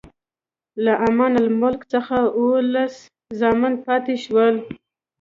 له 0.83 0.93
امان 1.07 1.33
الملک 1.43 1.81
څخه 1.93 2.17
اووه 2.37 2.59
لس 2.73 2.93
زامن 3.39 3.73
پاتې 3.85 4.15
شول. 4.23 4.55